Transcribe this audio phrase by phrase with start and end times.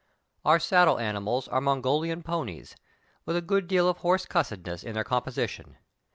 [0.43, 2.75] Our saddle animals are Mongolian ponies,
[3.23, 5.77] with a good deal of horse cussedness in their composb tion.